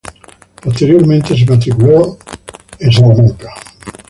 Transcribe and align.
Posteriormente, 0.63 1.35
se 1.37 1.45
matriculó 1.45 2.17
en 2.79 2.89
Harvard. 2.91 3.37